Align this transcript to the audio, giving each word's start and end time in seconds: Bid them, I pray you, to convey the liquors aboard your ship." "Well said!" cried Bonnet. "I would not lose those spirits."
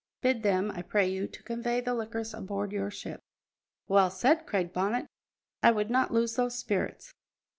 Bid 0.23 0.41
them, 0.41 0.71
I 0.71 0.81
pray 0.81 1.07
you, 1.07 1.27
to 1.27 1.43
convey 1.43 1.79
the 1.79 1.93
liquors 1.93 2.33
aboard 2.33 2.71
your 2.71 2.89
ship." 2.89 3.21
"Well 3.87 4.09
said!" 4.09 4.47
cried 4.47 4.73
Bonnet. 4.73 5.05
"I 5.61 5.69
would 5.69 5.91
not 5.91 6.11
lose 6.11 6.37
those 6.37 6.57
spirits." 6.57 7.13